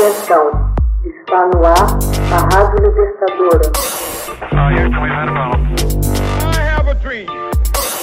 [0.00, 0.72] Atenção,
[1.04, 1.98] está no ar
[2.32, 3.70] a Rádio Libertadora.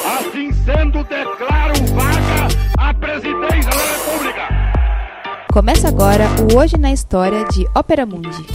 [0.05, 2.47] Assim sendo, declaro vaga
[2.78, 4.44] a presidência da República.
[5.52, 8.45] Começa agora o Hoje na História de Ópera Mundi.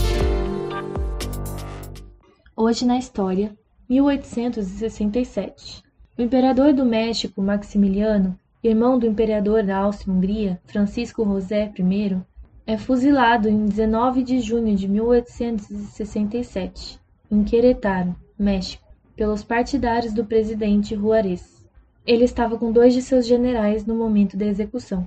[2.55, 3.53] Hoje na História,
[3.89, 5.83] 1867.
[6.17, 12.23] O imperador do México, Maximiliano, irmão do imperador da Áustria-Hungria, Francisco José I,
[12.65, 16.97] é fuzilado em 19 de junho de 1867,
[17.29, 21.67] em Querétaro, México, pelos partidários do presidente Juarez.
[22.05, 25.05] Ele estava com dois de seus generais no momento da execução.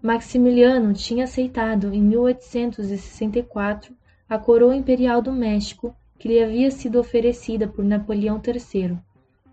[0.00, 3.92] Maximiliano tinha aceitado em 1864
[4.28, 8.96] a coroa imperial do México que lhe havia sido oferecida por Napoleão III.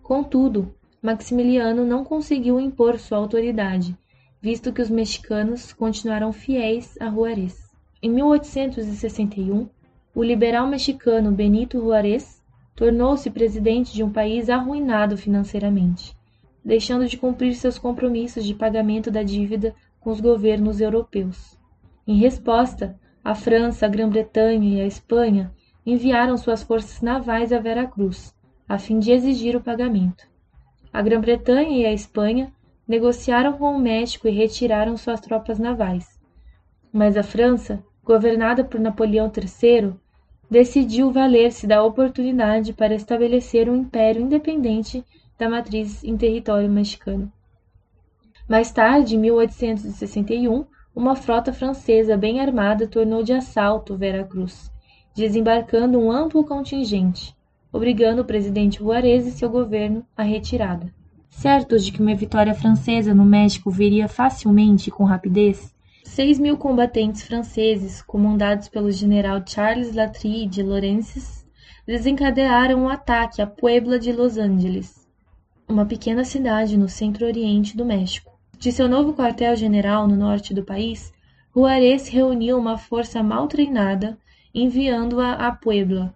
[0.02, 3.98] Contudo, Maximiliano não conseguiu impor sua autoridade
[4.42, 7.70] visto que os mexicanos continuaram fiéis a Juarez.
[8.02, 9.68] Em 1861,
[10.12, 12.42] o liberal mexicano Benito Juarez
[12.74, 16.16] tornou-se presidente de um país arruinado financeiramente,
[16.64, 21.56] deixando de cumprir seus compromissos de pagamento da dívida com os governos europeus.
[22.04, 25.52] Em resposta, a França, a Grã-Bretanha e a Espanha
[25.86, 28.34] enviaram suas forças navais a Veracruz,
[28.68, 30.26] a fim de exigir o pagamento.
[30.92, 32.52] A Grã-Bretanha e a Espanha
[32.86, 36.20] negociaram com o México e retiraram suas tropas navais.
[36.92, 39.94] Mas a França, governada por Napoleão III,
[40.50, 45.04] decidiu valer-se da oportunidade para estabelecer um império independente
[45.38, 47.32] da matriz em território mexicano.
[48.48, 54.70] Mais tarde, em 1861, uma frota francesa bem armada tornou de assalto Veracruz,
[55.14, 57.34] desembarcando um amplo contingente,
[57.72, 60.92] obrigando o presidente Juarez e seu governo à retirada.
[61.32, 66.56] Certos de que uma vitória francesa no México viria facilmente e com rapidez, seis mil
[66.56, 71.44] combatentes franceses, comandados pelo general Charles Latry de Lorenzes,
[71.84, 75.08] desencadearam um ataque à Puebla de Los Angeles,
[75.66, 78.30] uma pequena cidade no centro-oriente do México.
[78.58, 81.12] De seu novo quartel-general no norte do país,
[81.52, 84.16] Juarez reuniu uma força mal treinada,
[84.54, 86.14] enviando-a a Puebla.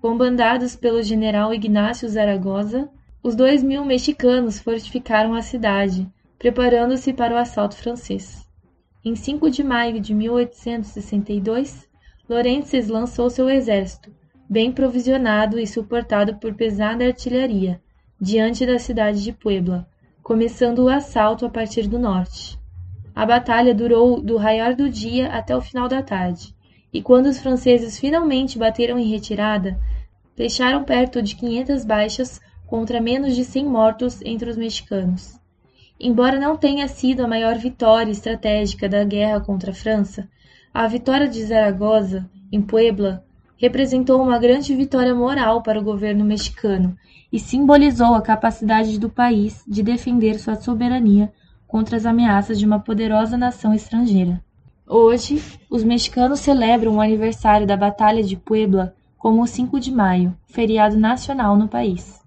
[0.00, 2.88] Comandados pelo general Ignacio Zaragoza,
[3.22, 6.08] os dois mil mexicanos fortificaram a cidade,
[6.38, 8.48] preparando-se para o assalto francês.
[9.04, 11.88] Em 5 de maio de 1862,
[12.28, 14.10] Lorenzes lançou seu exército,
[14.48, 17.80] bem provisionado e suportado por pesada artilharia,
[18.18, 19.86] diante da cidade de Puebla,
[20.22, 22.58] começando o assalto a partir do norte.
[23.14, 26.54] A batalha durou do raiar do dia até o final da tarde,
[26.92, 29.78] e quando os franceses finalmente bateram em retirada,
[30.36, 35.36] deixaram perto de 500 baixas contra menos de 100 mortos entre os mexicanos.
[35.98, 40.28] Embora não tenha sido a maior vitória estratégica da guerra contra a França,
[40.72, 43.24] a vitória de Zaragoza, em Puebla,
[43.56, 46.96] representou uma grande vitória moral para o governo mexicano
[47.32, 51.32] e simbolizou a capacidade do país de defender sua soberania
[51.66, 54.40] contra as ameaças de uma poderosa nação estrangeira.
[54.86, 60.36] Hoje, os mexicanos celebram o aniversário da Batalha de Puebla como o 5 de maio,
[60.46, 62.19] feriado nacional no país.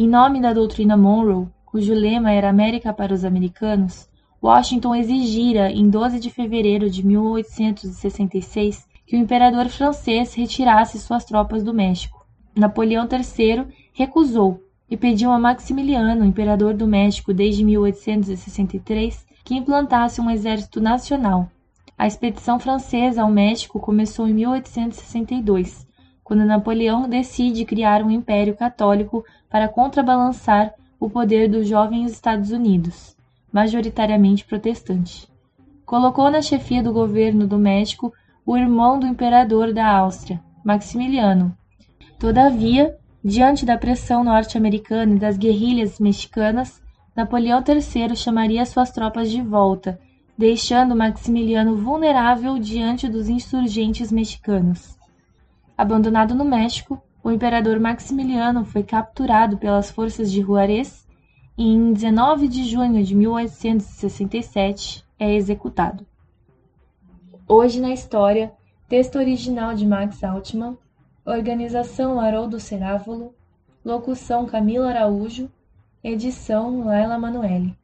[0.00, 4.08] Em nome da doutrina Monroe, cujo lema era América para os americanos,
[4.40, 11.64] Washington exigira, em 12 de fevereiro de 1866, que o imperador francês retirasse suas tropas
[11.64, 12.24] do México.
[12.54, 20.30] Napoleão III recusou e pediu a Maximiliano, imperador do México desde 1863, que implantasse um
[20.30, 21.50] exército nacional.
[21.98, 25.87] A expedição francesa ao México começou em 1862,
[26.28, 33.16] quando Napoleão decide criar um império católico para contrabalançar o poder dos jovens Estados Unidos,
[33.50, 35.26] majoritariamente protestante.
[35.86, 38.12] Colocou na chefia do governo do México
[38.44, 41.56] o irmão do imperador da Áustria, Maximiliano.
[42.18, 42.94] Todavia,
[43.24, 46.82] diante da pressão norte-americana e das guerrilhas mexicanas,
[47.16, 49.98] Napoleão III chamaria suas tropas de volta,
[50.36, 54.97] deixando Maximiliano vulnerável diante dos insurgentes mexicanos.
[55.78, 61.06] Abandonado no México, o imperador Maximiliano foi capturado pelas forças de Juarez
[61.56, 66.04] e em 19 de junho de 1867 é executado.
[67.46, 68.52] Hoje na história,
[68.88, 70.76] texto original de Max Altman,
[71.24, 73.32] organização Haroldo Cerávolo,
[73.84, 75.48] locução Camila Araújo,
[76.02, 77.78] edição Laila Manoeli.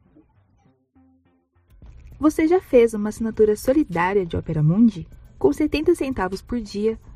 [2.19, 5.07] Você já fez uma assinatura solidária de Opera Mundi?
[5.39, 6.99] Com 70 centavos por dia,